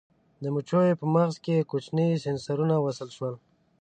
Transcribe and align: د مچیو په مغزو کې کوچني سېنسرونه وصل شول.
د 0.43 0.45
مچیو 0.53 0.99
په 1.01 1.05
مغزو 1.15 1.39
کې 1.45 1.67
کوچني 1.69 2.07
سېنسرونه 2.23 2.75
وصل 2.85 3.09
شول. 3.17 3.35